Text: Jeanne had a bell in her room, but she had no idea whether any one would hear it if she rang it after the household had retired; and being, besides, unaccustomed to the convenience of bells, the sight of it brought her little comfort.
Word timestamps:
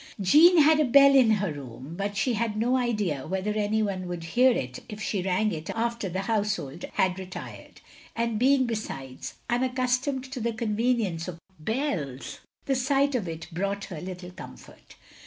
Jeanne 0.19 0.57
had 0.57 0.79
a 0.79 0.83
bell 0.85 1.13
in 1.13 1.29
her 1.29 1.53
room, 1.53 1.93
but 1.95 2.17
she 2.17 2.33
had 2.33 2.57
no 2.57 2.75
idea 2.75 3.27
whether 3.27 3.53
any 3.53 3.83
one 3.83 4.07
would 4.07 4.23
hear 4.23 4.49
it 4.49 4.79
if 4.89 4.99
she 4.99 5.21
rang 5.21 5.51
it 5.51 5.69
after 5.75 6.09
the 6.09 6.21
household 6.23 6.85
had 6.93 7.19
retired; 7.19 7.81
and 8.15 8.39
being, 8.39 8.65
besides, 8.65 9.35
unaccustomed 9.47 10.23
to 10.23 10.39
the 10.39 10.53
convenience 10.53 11.27
of 11.27 11.39
bells, 11.59 12.39
the 12.65 12.73
sight 12.73 13.13
of 13.13 13.27
it 13.27 13.47
brought 13.53 13.85
her 13.85 14.01
little 14.01 14.31
comfort. 14.31 14.95